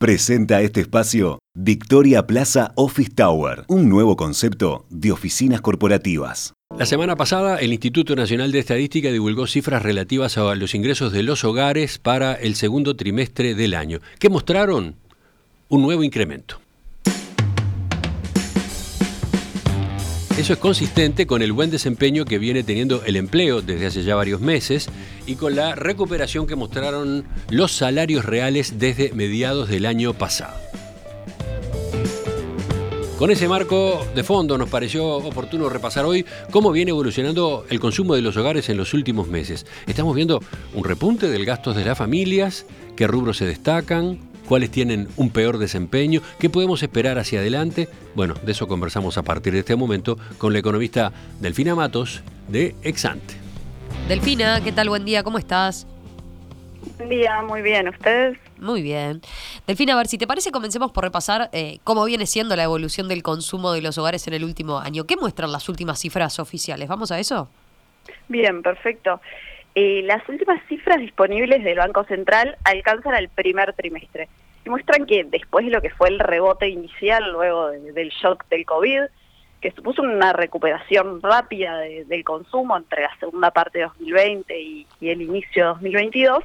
Presenta 0.00 0.62
este 0.62 0.80
espacio 0.80 1.40
Victoria 1.54 2.26
Plaza 2.26 2.72
Office 2.74 3.10
Tower, 3.14 3.64
un 3.68 3.90
nuevo 3.90 4.16
concepto 4.16 4.86
de 4.88 5.12
oficinas 5.12 5.60
corporativas. 5.60 6.54
La 6.74 6.86
semana 6.86 7.16
pasada, 7.16 7.58
el 7.58 7.70
Instituto 7.70 8.16
Nacional 8.16 8.50
de 8.50 8.60
Estadística 8.60 9.12
divulgó 9.12 9.46
cifras 9.46 9.82
relativas 9.82 10.38
a 10.38 10.54
los 10.54 10.74
ingresos 10.74 11.12
de 11.12 11.22
los 11.22 11.44
hogares 11.44 11.98
para 11.98 12.32
el 12.32 12.54
segundo 12.54 12.96
trimestre 12.96 13.54
del 13.54 13.74
año, 13.74 14.00
que 14.18 14.30
mostraron 14.30 14.96
un 15.68 15.82
nuevo 15.82 16.02
incremento. 16.02 16.62
Eso 20.38 20.54
es 20.54 20.58
consistente 20.58 21.26
con 21.26 21.42
el 21.42 21.52
buen 21.52 21.70
desempeño 21.70 22.24
que 22.24 22.38
viene 22.38 22.62
teniendo 22.62 23.02
el 23.04 23.16
empleo 23.16 23.60
desde 23.60 23.86
hace 23.86 24.02
ya 24.02 24.14
varios 24.14 24.40
meses 24.40 24.88
y 25.26 25.34
con 25.34 25.54
la 25.54 25.74
recuperación 25.74 26.46
que 26.46 26.56
mostraron 26.56 27.24
los 27.50 27.72
salarios 27.72 28.24
reales 28.24 28.78
desde 28.78 29.12
mediados 29.12 29.68
del 29.68 29.84
año 29.84 30.14
pasado. 30.14 30.56
Con 33.20 33.30
ese 33.30 33.48
marco 33.48 34.02
de 34.14 34.24
fondo 34.24 34.56
nos 34.56 34.70
pareció 34.70 35.06
oportuno 35.16 35.68
repasar 35.68 36.06
hoy 36.06 36.24
cómo 36.50 36.72
viene 36.72 36.88
evolucionando 36.92 37.66
el 37.68 37.78
consumo 37.78 38.14
de 38.14 38.22
los 38.22 38.38
hogares 38.38 38.70
en 38.70 38.78
los 38.78 38.94
últimos 38.94 39.28
meses. 39.28 39.66
Estamos 39.86 40.16
viendo 40.16 40.40
un 40.72 40.84
repunte 40.84 41.28
del 41.28 41.44
gasto 41.44 41.74
de 41.74 41.84
las 41.84 41.98
familias, 41.98 42.64
qué 42.96 43.06
rubros 43.06 43.36
se 43.36 43.44
destacan, 43.44 44.29
cuáles 44.50 44.72
tienen 44.72 45.06
un 45.16 45.30
peor 45.30 45.58
desempeño, 45.58 46.22
qué 46.40 46.50
podemos 46.50 46.82
esperar 46.82 47.20
hacia 47.20 47.38
adelante. 47.38 47.88
Bueno, 48.16 48.34
de 48.34 48.50
eso 48.50 48.66
conversamos 48.66 49.16
a 49.16 49.22
partir 49.22 49.52
de 49.52 49.60
este 49.60 49.76
momento 49.76 50.18
con 50.38 50.52
la 50.52 50.58
economista 50.58 51.12
Delfina 51.38 51.76
Matos 51.76 52.24
de 52.48 52.74
Exante. 52.82 53.34
Delfina, 54.08 54.60
¿qué 54.60 54.72
tal? 54.72 54.88
Buen 54.88 55.04
día, 55.04 55.22
¿cómo 55.22 55.38
estás? 55.38 55.86
Buen 56.96 57.10
día, 57.10 57.40
muy 57.42 57.62
bien. 57.62 57.86
¿Ustedes? 57.90 58.38
Muy 58.58 58.82
bien. 58.82 59.20
Delfina, 59.68 59.92
a 59.92 59.98
ver, 59.98 60.08
si 60.08 60.18
te 60.18 60.26
parece, 60.26 60.50
comencemos 60.50 60.90
por 60.90 61.04
repasar 61.04 61.48
eh, 61.52 61.78
cómo 61.84 62.04
viene 62.04 62.26
siendo 62.26 62.56
la 62.56 62.64
evolución 62.64 63.06
del 63.06 63.22
consumo 63.22 63.70
de 63.70 63.82
los 63.82 63.98
hogares 63.98 64.26
en 64.26 64.34
el 64.34 64.42
último 64.42 64.80
año. 64.80 65.06
¿Qué 65.06 65.16
muestran 65.16 65.52
las 65.52 65.68
últimas 65.68 66.00
cifras 66.00 66.40
oficiales? 66.40 66.88
¿Vamos 66.88 67.12
a 67.12 67.20
eso? 67.20 67.48
Bien, 68.26 68.62
perfecto. 68.62 69.20
Eh, 69.76 70.02
las 70.02 70.28
últimas 70.28 70.60
cifras 70.68 70.98
disponibles 70.98 71.62
del 71.62 71.78
Banco 71.78 72.02
Central 72.02 72.56
alcanzan 72.64 73.14
el 73.14 73.28
primer 73.28 73.72
trimestre 73.74 74.28
y 74.64 74.70
muestran 74.70 75.06
que 75.06 75.24
después 75.24 75.64
de 75.64 75.70
lo 75.70 75.80
que 75.80 75.90
fue 75.90 76.08
el 76.08 76.18
rebote 76.18 76.68
inicial 76.68 77.32
luego 77.32 77.70
del 77.70 78.10
shock 78.10 78.46
del 78.48 78.64
COVID, 78.64 79.02
que 79.60 79.70
supuso 79.72 80.02
una 80.02 80.32
recuperación 80.32 81.20
rápida 81.20 81.78
del 81.78 82.24
consumo 82.24 82.76
entre 82.76 83.02
la 83.02 83.16
segunda 83.18 83.50
parte 83.50 83.78
de 83.78 83.84
2020 83.84 84.60
y, 84.60 84.86
y 85.00 85.10
el 85.10 85.22
inicio 85.22 85.64
de 85.64 85.68
2022, 85.70 86.44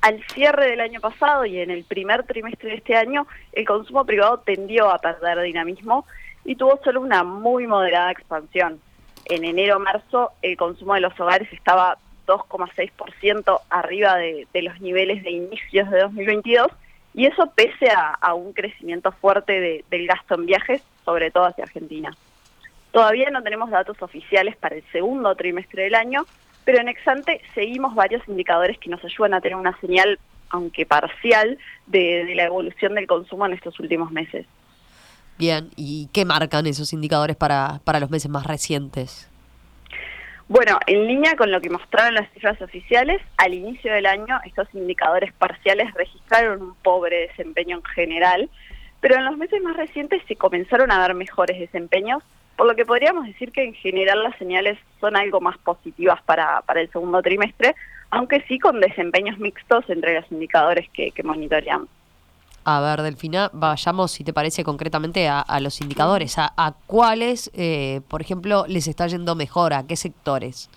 al 0.00 0.22
cierre 0.34 0.70
del 0.70 0.80
año 0.80 1.00
pasado 1.00 1.46
y 1.46 1.58
en 1.58 1.70
el 1.70 1.84
primer 1.84 2.24
trimestre 2.24 2.70
de 2.70 2.76
este 2.76 2.94
año, 2.94 3.26
el 3.52 3.66
consumo 3.66 4.04
privado 4.04 4.38
tendió 4.40 4.90
a 4.90 4.98
perder 4.98 5.40
dinamismo 5.40 6.06
y 6.44 6.56
tuvo 6.56 6.78
solo 6.84 7.00
una 7.00 7.24
muy 7.24 7.66
moderada 7.66 8.10
expansión. 8.10 8.80
En 9.26 9.44
enero-marzo 9.44 10.32
el 10.42 10.56
consumo 10.56 10.94
de 10.94 11.00
los 11.00 11.18
hogares 11.18 11.50
estaba 11.52 11.96
2,6% 12.26 13.60
arriba 13.70 14.16
de, 14.16 14.46
los 14.62 14.80
niveles 14.80 15.22
de 15.22 15.30
inicios 15.30 15.90
de 15.90 16.00
2022 16.00 16.68
y 17.14 17.26
eso 17.26 17.50
pese 17.54 17.88
a, 17.90 18.34
un 18.34 18.52
crecimiento 18.52 19.12
fuerte 19.12 19.84
del 19.88 20.06
gasto 20.06 20.34
en 20.34 20.46
viajes, 20.46 20.82
sobre 21.04 21.30
todo 21.30 21.46
hacia 21.46 21.64
Argentina. 21.64 22.14
Todavía 22.90 23.30
no 23.30 23.42
tenemos 23.42 23.70
datos 23.70 24.00
oficiales 24.02 24.56
para 24.56 24.76
el 24.76 24.84
segundo 24.90 25.34
trimestre 25.36 25.84
del 25.84 25.94
año, 25.94 26.26
pero 26.64 26.80
en 26.80 26.88
Exante 26.88 27.40
seguimos 27.54 27.94
varios 27.94 28.26
indicadores 28.28 28.78
que 28.78 28.90
nos 28.90 29.04
ayudan 29.04 29.34
a 29.34 29.40
tener 29.40 29.56
una 29.56 29.78
señal, 29.80 30.18
aunque 30.50 30.86
parcial, 30.86 31.58
de, 31.86 32.32
la 32.34 32.44
evolución 32.44 32.94
del 32.94 33.06
consumo 33.06 33.46
en 33.46 33.52
estos 33.52 33.78
últimos 33.78 34.10
meses. 34.10 34.46
Bien, 35.38 35.70
¿y 35.76 36.08
qué 36.12 36.24
marcan 36.24 36.66
esos 36.66 36.92
indicadores 36.92 37.36
para, 37.36 37.80
para 37.84 38.00
los 38.00 38.10
meses 38.10 38.30
más 38.30 38.46
recientes? 38.46 39.28
Bueno, 40.46 40.78
en 40.86 41.06
línea 41.06 41.36
con 41.36 41.50
lo 41.50 41.60
que 41.60 41.70
mostraron 41.70 42.14
las 42.14 42.30
cifras 42.32 42.60
oficiales, 42.60 43.22
al 43.38 43.54
inicio 43.54 43.92
del 43.92 44.04
año 44.04 44.38
estos 44.44 44.68
indicadores 44.74 45.32
parciales 45.32 45.92
registraron 45.94 46.60
un 46.60 46.74
pobre 46.82 47.28
desempeño 47.28 47.78
en 47.78 47.84
general, 47.84 48.50
pero 49.00 49.16
en 49.16 49.24
los 49.24 49.38
meses 49.38 49.62
más 49.62 49.76
recientes 49.76 50.22
se 50.28 50.36
comenzaron 50.36 50.92
a 50.92 50.98
dar 50.98 51.14
mejores 51.14 51.58
desempeños 51.58 52.22
por 52.56 52.66
lo 52.66 52.76
que 52.76 52.86
podríamos 52.86 53.26
decir 53.26 53.50
que 53.52 53.64
en 53.64 53.74
general 53.74 54.22
las 54.22 54.36
señales 54.36 54.78
son 55.00 55.16
algo 55.16 55.40
más 55.40 55.58
positivas 55.58 56.22
para, 56.22 56.60
para 56.62 56.80
el 56.80 56.90
segundo 56.90 57.20
trimestre, 57.20 57.74
aunque 58.10 58.44
sí 58.46 58.58
con 58.58 58.80
desempeños 58.80 59.38
mixtos 59.38 59.88
entre 59.88 60.20
los 60.20 60.30
indicadores 60.30 60.88
que, 60.90 61.10
que 61.10 61.22
monitoreamos. 61.22 61.88
A 62.64 62.80
ver, 62.80 63.02
Delfina, 63.02 63.50
vayamos, 63.52 64.12
si 64.12 64.24
te 64.24 64.32
parece, 64.32 64.64
concretamente 64.64 65.28
a, 65.28 65.44
los 65.60 65.80
indicadores. 65.80 66.38
¿A, 66.38 66.52
a 66.56 66.72
cuáles, 66.86 67.50
eh, 67.54 68.00
por 68.08 68.22
ejemplo, 68.22 68.64
les 68.68 68.88
está 68.88 69.06
yendo 69.06 69.34
mejor? 69.34 69.74
¿A 69.74 69.86
qué 69.86 69.96
sectores? 69.96 70.70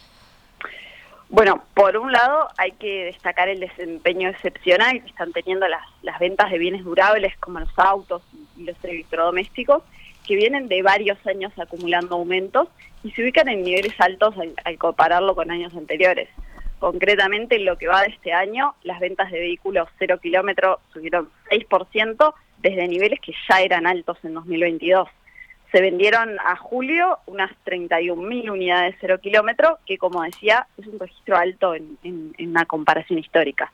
Bueno, 1.30 1.64
por 1.74 1.98
un 1.98 2.12
lado 2.12 2.48
hay 2.58 2.72
que 2.74 3.06
destacar 3.06 3.50
el 3.50 3.60
desempeño 3.60 4.30
excepcional 4.30 5.02
que 5.02 5.10
están 5.10 5.34
teniendo 5.34 5.68
las, 5.68 5.82
las 6.02 6.20
ventas 6.20 6.50
de 6.50 6.58
bienes 6.58 6.86
durables 6.86 7.36
como 7.40 7.60
los 7.60 7.78
autos 7.78 8.22
y 8.56 8.64
los 8.64 8.82
electrodomésticos 8.84 9.84
que 10.26 10.36
vienen 10.36 10.68
de 10.68 10.82
varios 10.82 11.18
años 11.28 11.52
acumulando 11.58 12.16
aumentos 12.16 12.70
y 13.04 13.12
se 13.12 13.24
ubican 13.24 13.50
en 13.50 13.64
niveles 13.64 13.94
altos 14.00 14.36
al, 14.64 14.78
compararlo 14.78 15.36
con 15.36 15.52
años 15.52 15.74
anteriores. 15.76 16.30
Concretamente, 16.80 17.56
en 17.56 17.66
lo 17.66 17.78
que 17.78 17.88
va 17.88 18.02
de 18.02 18.10
este 18.10 18.34
año, 18.34 18.76
las 18.84 19.00
ventas 19.00 19.32
de 19.32 19.40
vehículos 19.40 19.90
cero 19.98 20.20
kilómetros 20.22 20.80
subieron 20.94 21.30
6% 21.50 22.34
desde 22.60 22.88
niveles 22.88 23.20
que 23.20 23.34
ya 23.50 23.62
eran 23.62 23.88
altos 23.88 24.18
en 24.24 24.36
2022. 24.36 25.10
Se 25.72 25.82
vendieron 25.82 26.40
a 26.40 26.56
julio 26.56 27.18
unas 27.26 27.52
31.000 27.66 28.52
unidades 28.52 28.96
cero 29.02 29.20
kilómetro, 29.20 29.80
que 29.86 29.98
como 29.98 30.24
decía, 30.24 30.68
es 30.78 30.88
un 30.88 31.00
registro 31.00 31.36
alto 31.36 31.76
en, 31.76 31.98
en 32.04 32.50
una 32.50 32.66
comparación 32.66 33.20
histórica. 33.20 33.72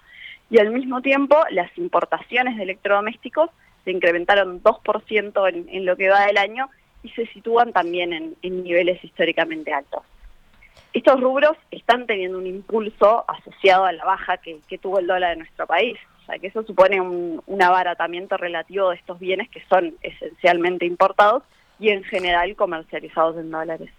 Y 0.50 0.60
al 0.60 0.72
mismo 0.72 1.02
tiempo, 1.02 1.38
las 1.52 1.76
importaciones 1.78 2.58
de 2.58 2.64
electrodomésticos 2.64 3.50
se 3.84 3.92
incrementaron 3.92 4.62
2% 4.62 5.50
en, 5.50 5.70
en 5.70 5.86
lo 5.86 5.98
que 5.98 6.10
va 6.10 6.26
del 6.26 6.38
año 6.38 6.70
y 7.04 7.10
se 7.10 7.28
sitúan 7.28 7.74
también 7.74 8.14
en, 8.14 8.64
niveles 8.64 9.04
históricamente 9.04 9.74
altos. 9.74 10.04
Estos 10.94 11.20
rubros 11.20 11.58
están 11.72 12.06
teniendo 12.06 12.38
un 12.38 12.46
impulso 12.46 13.26
asociado 13.28 13.86
a 13.86 13.92
la 13.92 14.06
baja 14.06 14.38
que, 14.38 14.78
tuvo 14.78 15.00
el 15.00 15.08
dólar 15.08 15.34
en 15.34 15.40
nuestro 15.40 15.66
país, 15.66 15.98
o 16.22 16.26
sea 16.26 16.38
que 16.38 16.48
eso 16.48 16.64
supone 16.64 17.02
un, 17.02 17.42
abaratamiento 17.62 18.38
relativo 18.38 18.90
de 18.90 18.98
estos 18.98 19.20
bienes 19.20 19.50
que 19.50 19.64
son 19.70 19.96
esencialmente 20.02 20.86
importados 20.86 21.44
y 21.80 21.90
en 21.90 22.04
general 22.04 22.56
comercializados 22.56 23.38
en 23.38 23.50
dólares. 23.50 23.90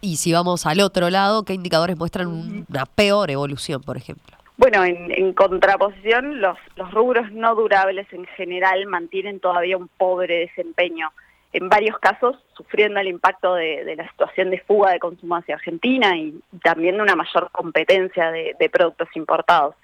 Y 0.00 0.16
si 0.16 0.32
vamos 0.32 0.66
al 0.66 0.80
otro 0.80 1.10
lado, 1.10 1.44
¿qué 1.44 1.54
indicadores 1.54 1.96
muestran 1.96 2.28
una 2.28 2.86
peor 2.86 3.30
evolución, 3.30 3.82
por 3.82 3.96
ejemplo? 3.96 4.36
Bueno, 4.58 4.84
en, 4.84 5.32
contraposición, 5.34 6.40
los, 6.40 6.58
los 6.76 6.90
rubros 6.90 7.30
no 7.32 7.54
durables 7.54 8.12
en 8.12 8.26
general 8.36 8.86
mantienen 8.86 9.40
todavía 9.40 9.76
un 9.76 9.88
pobre 9.88 10.40
desempeño, 10.40 11.10
en 11.52 11.68
varios 11.68 11.98
casos 11.98 12.36
sufriendo 12.56 13.00
el 13.00 13.08
impacto 13.08 13.54
de, 13.54 13.94
la 13.96 14.08
situación 14.10 14.50
de 14.50 14.60
fuga 14.60 14.92
de 14.92 14.98
consumo 14.98 15.36
hacia 15.36 15.54
Argentina 15.54 16.16
y, 16.16 16.40
también 16.62 16.96
de 16.96 17.02
una 17.02 17.16
mayor 17.16 17.50
competencia 17.50 18.30
de, 18.30 18.70
productos 18.70 19.08
importados. 19.14 19.74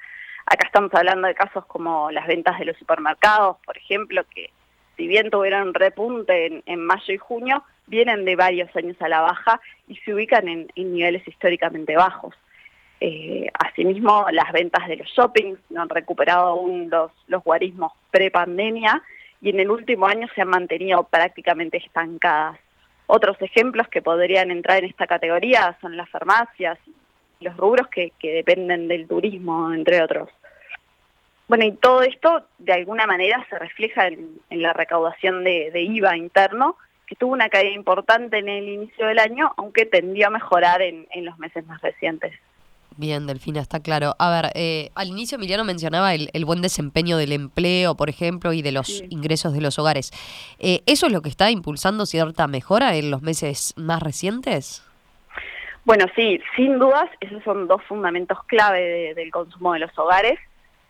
Acá 0.46 0.66
estamos 0.66 0.92
hablando 0.94 1.26
de 1.26 1.34
casos 1.34 1.64
como 1.66 2.10
las 2.10 2.26
ventas 2.26 2.58
de 2.58 2.66
los 2.66 2.76
supermercados, 2.76 3.56
por 3.64 3.78
ejemplo, 3.78 4.24
que 4.34 4.50
si 4.96 5.06
bien 5.06 5.30
tuvieron 5.30 5.72
repunte 5.72 6.62
en, 6.66 6.84
mayo 6.84 7.14
y 7.14 7.18
junio, 7.18 7.64
vienen 7.86 8.24
de 8.24 8.36
varios 8.36 8.74
años 8.76 8.96
a 9.00 9.08
la 9.08 9.22
baja 9.22 9.60
y 9.88 9.96
se 9.96 10.14
ubican 10.14 10.48
en 10.48 10.68
niveles 10.76 11.26
históricamente 11.26 11.96
bajos. 11.96 12.34
Eh, 13.06 13.50
asimismo, 13.52 14.26
las 14.30 14.50
ventas 14.52 14.88
de 14.88 14.96
los 14.96 15.08
shoppings 15.08 15.58
no 15.68 15.82
han 15.82 15.90
recuperado 15.90 16.46
aún 16.46 16.88
los, 16.90 17.12
guarismos 17.44 17.92
pre-pandemia 18.10 19.02
y 19.44 19.50
en 19.50 19.60
el 19.60 19.70
último 19.70 20.06
año 20.06 20.26
se 20.34 20.40
han 20.40 20.48
mantenido 20.48 21.04
prácticamente 21.04 21.76
estancadas. 21.76 22.58
Otros 23.06 23.36
ejemplos 23.42 23.86
que 23.88 24.00
podrían 24.00 24.50
entrar 24.50 24.78
en 24.78 24.88
esta 24.88 25.06
categoría 25.06 25.76
son 25.82 25.98
las 25.98 26.08
farmacias, 26.08 26.78
los 27.40 27.54
rubros 27.58 27.88
que, 27.88 28.10
dependen 28.22 28.88
del 28.88 29.06
turismo, 29.06 29.70
entre 29.74 30.02
otros. 30.02 30.30
Bueno, 31.46 31.66
y 31.66 31.72
todo 31.72 32.02
esto 32.02 32.46
de 32.56 32.72
alguna 32.72 33.06
manera 33.06 33.46
se 33.50 33.58
refleja 33.58 34.06
en, 34.06 34.40
la 34.48 34.72
recaudación 34.72 35.44
de, 35.44 35.70
IVA 35.74 36.16
interno, 36.16 36.78
que 37.06 37.14
tuvo 37.14 37.34
una 37.34 37.50
caída 37.50 37.74
importante 37.74 38.38
en 38.38 38.48
el 38.48 38.66
inicio 38.66 39.06
del 39.08 39.18
año, 39.18 39.52
aunque 39.58 39.84
tendió 39.84 40.28
a 40.28 40.30
mejorar 40.30 40.80
en 40.80 41.06
los 41.22 41.38
meses 41.38 41.66
más 41.66 41.82
recientes. 41.82 42.32
Bien, 42.96 43.26
Delfina, 43.26 43.60
está 43.60 43.80
claro. 43.80 44.14
A 44.18 44.30
ver, 44.30 44.52
eh, 44.54 44.90
al 44.94 45.08
inicio 45.08 45.36
Emiliano 45.36 45.64
mencionaba 45.64 46.14
el, 46.14 46.44
buen 46.44 46.62
desempeño 46.62 47.16
del 47.16 47.32
empleo, 47.32 47.96
por 47.96 48.08
ejemplo, 48.08 48.52
y 48.52 48.62
de 48.62 48.70
los 48.70 49.02
ingresos 49.10 49.52
de 49.52 49.60
los 49.60 49.78
hogares. 49.78 50.12
Eh, 50.60 50.82
¿Eso 50.86 51.06
es 51.06 51.12
lo 51.12 51.20
que 51.20 51.28
está 51.28 51.50
impulsando 51.50 52.06
cierta 52.06 52.46
mejora 52.46 52.94
en 52.94 53.10
los 53.10 53.22
meses 53.22 53.74
más 53.76 54.00
recientes? 54.00 54.84
Bueno, 55.84 56.06
sí, 56.14 56.40
sin 56.56 56.78
dudas, 56.78 57.10
esos 57.20 57.42
son 57.42 57.66
dos 57.66 57.82
fundamentos 57.82 58.38
clave 58.46 59.12
del 59.14 59.30
consumo 59.30 59.72
de 59.74 59.80
los 59.80 59.98
hogares. 59.98 60.38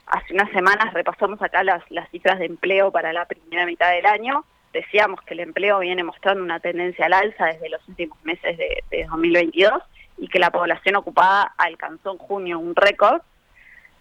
hace 0.06 0.34
unas 0.34 0.50
semanas 0.52 0.92
repasamos 0.92 1.40
acá 1.40 1.64
las, 1.64 1.82
las 1.90 2.08
cifras 2.10 2.38
de 2.38 2.46
empleo 2.46 2.92
para 2.92 3.12
la 3.12 3.24
primera 3.24 3.64
mitad 3.64 3.90
del 3.90 4.06
año. 4.06 4.44
Decíamos 4.74 5.20
que 5.22 5.32
el 5.32 5.40
empleo 5.40 5.78
viene 5.78 6.04
mostrando 6.04 6.44
una 6.44 6.60
tendencia 6.60 7.06
al 7.06 7.14
alza 7.14 7.46
desde 7.46 7.70
los 7.70 7.88
últimos 7.88 8.22
meses 8.24 8.58
de, 8.58 8.84
de 8.90 9.04
2022 9.04 9.72
y 10.18 10.28
que 10.28 10.38
la 10.38 10.50
población 10.50 10.96
ocupada 10.96 11.54
alcanzó 11.56 12.12
en 12.12 12.18
junio 12.18 12.58
un 12.58 12.74
récord. 12.74 13.22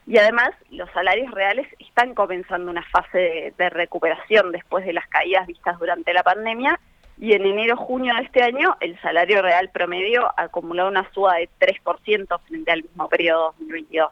Y 0.05 0.17
además 0.17 0.51
los 0.69 0.89
salarios 0.91 1.31
reales 1.31 1.67
están 1.79 2.13
comenzando 2.13 2.69
una 2.69 2.83
fase 2.83 3.53
de, 3.57 3.69
recuperación 3.69 4.51
después 4.51 4.85
de 4.85 4.93
las 4.93 5.07
caídas 5.07 5.47
vistas 5.47 5.79
durante 5.79 6.13
la 6.13 6.23
pandemia 6.23 6.79
y 7.17 7.33
en 7.33 7.45
enero-junio 7.45 8.15
de 8.15 8.23
este 8.23 8.43
año 8.43 8.75
el 8.81 8.99
salario 9.01 9.41
real 9.41 9.69
promedio 9.69 10.29
acumuló 10.35 10.87
una 10.87 11.09
suba 11.13 11.35
de 11.35 11.47
3% 11.59 12.39
frente 12.47 12.71
al 12.71 12.83
mismo 12.83 13.07
periodo 13.07 13.53
2022. 13.59 14.09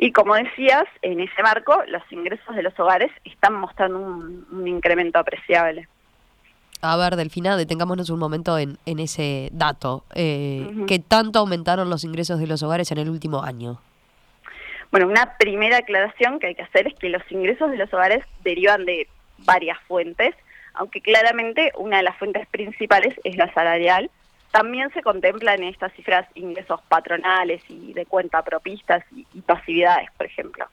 Y 0.00 0.12
como 0.12 0.36
decías, 0.36 0.84
en 1.02 1.18
ese 1.18 1.42
marco 1.42 1.82
los 1.88 2.02
ingresos 2.12 2.54
de 2.54 2.62
los 2.62 2.78
hogares 2.78 3.10
están 3.24 3.54
mostrando 3.54 3.98
un, 3.98 4.66
incremento 4.66 5.18
apreciable. 5.18 5.88
A 6.80 6.96
ver, 6.96 7.16
Delfina, 7.16 7.56
detengámonos 7.56 8.08
un 8.08 8.20
momento 8.20 8.56
en, 8.56 8.78
en 8.86 9.00
ese 9.00 9.48
dato. 9.50 10.04
Eh, 10.14 10.84
¿Qué 10.86 11.00
tanto 11.00 11.40
aumentaron 11.40 11.90
los 11.90 12.04
ingresos 12.04 12.38
de 12.38 12.46
los 12.46 12.62
hogares 12.62 12.92
en 12.92 12.98
el 12.98 13.10
último 13.10 13.42
año? 13.42 13.80
Bueno, 14.92 15.08
una 15.08 15.36
primera 15.36 15.78
aclaración 15.78 16.38
que 16.38 16.46
hay 16.46 16.54
que 16.54 16.62
hacer 16.62 16.86
es 16.86 16.94
que 16.94 17.08
los 17.08 17.22
ingresos 17.32 17.68
de 17.68 17.76
los 17.76 17.92
hogares 17.92 18.24
derivan 18.44 18.84
de 18.84 19.08
varias 19.38 19.78
fuentes, 19.88 20.32
aunque 20.74 21.00
claramente 21.00 21.72
una 21.76 21.96
de 21.96 22.04
las 22.04 22.16
fuentes 22.18 22.46
principales 22.46 23.18
es 23.24 23.36
la 23.36 23.52
salarial. 23.52 24.12
También 24.50 24.90
se 24.92 25.02
contemplan 25.02 25.62
en 25.62 25.68
estas 25.68 25.92
cifras 25.92 26.26
ingresos 26.34 26.80
patronales 26.88 27.62
y 27.68 27.92
de 27.92 28.06
cuenta 28.06 28.42
propistas 28.42 29.04
y, 29.12 29.40
pasividades, 29.42 30.08
por 30.16 30.26
ejemplo. 30.26 30.66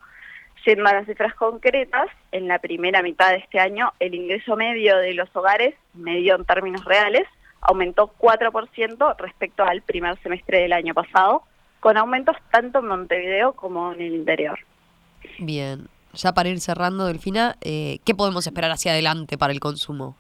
Siendo 0.63 0.87
a 0.87 0.93
las 0.93 1.05
cifras 1.05 1.35
concretas, 1.35 2.07
en 2.31 2.47
la 2.47 2.59
primera 2.59 3.03
mitad 3.03 3.31
de 3.31 3.37
este 3.37 3.59
año 3.59 3.91
el 3.99 4.15
ingreso 4.15 4.55
medio 4.55 4.97
de 4.97 5.13
los 5.13 5.33
hogares, 5.35 5.75
medio 5.93 6.35
en 6.35 6.45
términos 6.45 6.83
reales, 6.85 7.27
aumentó 7.61 8.11
4% 8.17 9.15
respecto 9.17 9.63
al 9.63 9.81
primer 9.81 10.17
semestre 10.21 10.61
del 10.61 10.73
año 10.73 10.93
pasado, 10.93 11.43
con 11.79 11.97
aumentos 11.97 12.35
tanto 12.51 12.79
en 12.79 12.87
Montevideo 12.87 13.53
como 13.53 13.93
en 13.93 14.01
el 14.01 14.15
interior. 14.15 14.57
Bien, 15.37 15.87
ya 16.13 16.33
para 16.33 16.49
ir 16.49 16.59
cerrando, 16.59 17.05
Delfina, 17.05 17.57
eh, 17.61 17.99
¿qué 18.05 18.15
podemos 18.15 18.47
esperar 18.47 18.71
hacia 18.71 18.91
adelante 18.91 19.37
para 19.37 19.53
el 19.53 19.59
consumo? 19.59 20.15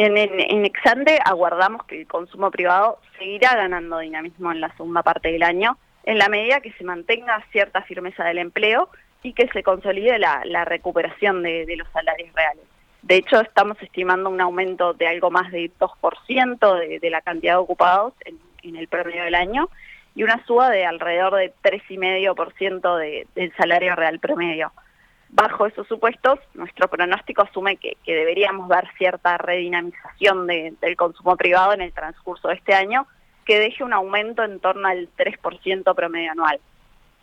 Bien, 0.00 0.16
en, 0.16 0.40
en 0.40 0.64
Exante 0.64 1.18
aguardamos 1.22 1.84
que 1.84 2.00
el 2.00 2.06
consumo 2.06 2.50
privado 2.50 3.00
seguirá 3.18 3.54
ganando 3.54 3.98
dinamismo 3.98 4.50
en 4.50 4.62
la 4.62 4.74
segunda 4.74 5.02
parte 5.02 5.30
del 5.30 5.42
año, 5.42 5.76
en 6.04 6.16
la 6.16 6.30
medida 6.30 6.62
que 6.62 6.72
se 6.72 6.84
mantenga 6.84 7.44
cierta 7.52 7.82
firmeza 7.82 8.24
del 8.24 8.38
empleo 8.38 8.88
y 9.22 9.34
que 9.34 9.46
se 9.48 9.62
consolide 9.62 10.18
la, 10.18 10.64
recuperación 10.64 11.42
de, 11.42 11.66
los 11.76 11.86
salarios 11.92 12.34
reales. 12.34 12.64
De 13.02 13.16
hecho, 13.16 13.42
estamos 13.42 13.76
estimando 13.82 14.30
un 14.30 14.40
aumento 14.40 14.94
de 14.94 15.06
algo 15.06 15.30
más 15.30 15.52
de 15.52 15.70
2% 15.78 16.78
de, 16.78 16.98
de 16.98 17.10
la 17.10 17.20
cantidad 17.20 17.56
de 17.56 17.58
ocupados 17.58 18.14
en, 18.24 18.38
en, 18.62 18.76
el 18.76 18.88
promedio 18.88 19.24
del 19.24 19.34
año 19.34 19.68
y 20.14 20.22
una 20.22 20.42
suba 20.46 20.70
de 20.70 20.86
alrededor 20.86 21.34
de 21.34 21.52
3,5% 21.62 22.96
de, 22.96 23.26
del 23.34 23.54
salario 23.54 23.94
real 23.96 24.18
promedio. 24.18 24.72
Bajo 25.32 25.66
esos 25.66 25.86
supuestos, 25.86 26.38
nuestro 26.54 26.88
pronóstico 26.88 27.42
asume 27.42 27.76
que, 27.76 27.96
que 28.04 28.14
deberíamos 28.14 28.68
ver 28.68 28.88
cierta 28.98 29.38
redinamización 29.38 30.46
de, 30.46 30.74
del 30.80 30.96
consumo 30.96 31.36
privado 31.36 31.72
en 31.72 31.82
el 31.82 31.92
transcurso 31.92 32.48
de 32.48 32.54
este 32.54 32.74
año, 32.74 33.06
que 33.44 33.58
deje 33.58 33.84
un 33.84 33.92
aumento 33.92 34.42
en 34.42 34.60
torno 34.60 34.88
al 34.88 35.08
3% 35.16 35.94
promedio 35.94 36.32
anual. 36.32 36.60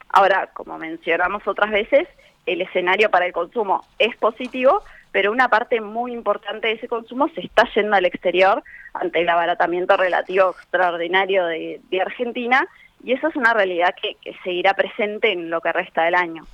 Ahora, 0.10 0.50
como 0.54 0.78
mencionamos 0.78 1.46
otras 1.48 1.72
veces, 1.72 2.08
el 2.46 2.62
escenario 2.62 3.12
para 3.12 3.26
el 3.26 3.34
consumo 3.34 3.86
es 4.00 4.16
positivo, 4.18 4.82
pero 5.12 5.32
una 5.32 5.50
parte 5.50 5.82
muy 5.82 6.14
importante 6.14 6.68
de 6.68 6.74
ese 6.74 6.88
consumo 6.88 7.28
se 7.30 7.42
está 7.42 7.68
yendo 7.76 7.96
al 7.96 8.06
exterior 8.06 8.64
ante 8.94 9.22
el 9.22 9.30
abaratamiento 9.30 9.98
relativo 9.98 10.52
extraordinario 10.52 11.46
de, 11.46 12.02
Argentina 12.02 12.68
y 13.04 13.14
eso 13.14 13.28
es 13.28 13.36
una 13.36 13.54
realidad 13.54 13.94
que, 14.02 14.16
seguirá 14.44 14.74
presente 14.74 15.32
en 15.32 15.50
lo 15.50 15.62
que 15.62 15.72
resta 15.72 16.04
del 16.04 16.16
año. 16.16 16.46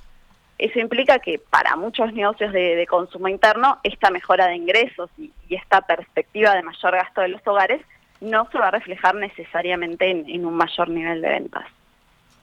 Eso 0.58 0.78
implica 0.78 1.18
que 1.18 1.38
para 1.38 1.76
muchos 1.76 2.12
negocios 2.12 2.52
de, 2.52 2.86
consumo 2.88 3.28
interno 3.28 3.78
esta 3.82 4.10
mejora 4.10 4.46
de 4.46 4.56
ingresos 4.56 5.10
y 5.18 5.32
esta 5.50 5.80
perspectiva 5.80 6.54
de 6.54 6.62
mayor 6.62 6.92
gasto 6.92 7.22
de 7.22 7.28
los 7.28 7.46
hogares 7.46 7.80
no 8.20 8.48
se 8.50 8.58
va 8.58 8.68
a 8.68 8.70
reflejar 8.70 9.14
necesariamente 9.14 10.10
en, 10.10 10.46
un 10.46 10.54
mayor 10.54 10.88
nivel 10.88 11.20
de 11.20 11.28
ventas. 11.28 11.64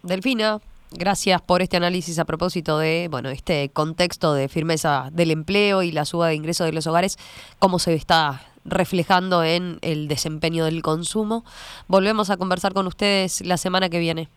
Delfina, 0.03 0.59
Gracias 0.93 1.41
por 1.41 1.61
este 1.61 1.77
análisis 1.77 2.19
a 2.19 2.25
propósito 2.25 2.77
de 2.77 3.07
bueno 3.09 3.29
este 3.29 3.69
contexto 3.69 4.33
de 4.33 4.49
firmeza 4.49 5.07
del 5.13 5.31
empleo 5.31 5.83
y 5.83 5.93
la 5.93 6.03
suba 6.03 6.27
de 6.27 6.35
ingresos 6.35 6.67
de 6.67 6.73
los 6.73 6.85
hogares, 6.85 7.17
cómo 7.59 7.79
se 7.79 7.93
está 7.93 8.41
reflejando 8.65 9.41
en 9.41 9.77
el 9.83 10.09
desempeño 10.09 10.65
del 10.65 10.81
consumo. 10.81 11.45
Volvemos 11.87 12.29
a 12.29 12.35
conversar 12.35 12.73
con 12.73 12.87
ustedes 12.87 13.39
la 13.45 13.55
semana 13.55 13.87
que 13.87 13.99
viene. 13.99 14.27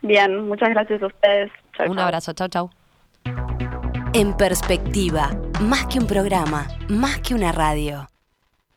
Bien, 0.00 0.46
muchas 0.46 0.70
gracias 0.70 1.02
a 1.02 1.06
ustedes. 1.08 1.50
un 1.88 1.98
abrazo, 1.98 2.34
chao, 2.34 2.46
chao. 2.46 2.70
En 4.12 4.36
perspectiva, 4.36 5.30
más 5.60 5.86
que 5.86 6.00
un 6.00 6.06
programa, 6.08 6.66
más 6.88 7.20
que 7.20 7.32
una 7.32 7.52
radio. 7.52 8.09